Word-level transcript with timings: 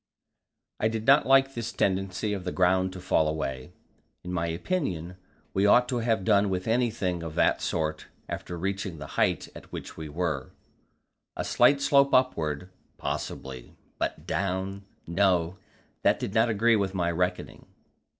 I 0.79 0.87
did 0.87 1.05
not 1.05 1.27
like 1.27 1.53
this 1.53 1.71
tendency 1.71 2.33
of 2.33 2.43
the 2.43 2.51
ground 2.51 2.91
to 2.93 2.99
fall 2.99 3.27
away. 3.27 3.71
In 4.23 4.33
my 4.33 4.47
opinion, 4.47 5.15
we 5.53 5.67
ought 5.67 5.87
to 5.89 5.97
have 5.97 6.25
done 6.25 6.49
with 6.49 6.67
anything 6.67 7.21
of 7.21 7.35
that 7.35 7.61
sort 7.61 8.07
after 8.27 8.57
reaching 8.57 8.97
the 8.97 9.05
height 9.13 9.47
at 9.53 9.71
which 9.71 9.97
we 9.97 10.09
were; 10.09 10.53
a 11.37 11.43
slight 11.45 11.81
slope 11.81 12.15
upward, 12.15 12.69
possibly, 12.97 13.75
but 13.99 14.25
down 14.25 14.85
no, 15.05 15.59
that 16.01 16.19
did 16.19 16.33
not 16.33 16.49
agree 16.49 16.75
with 16.75 16.95
my 16.95 17.11
reckoning. 17.11 17.67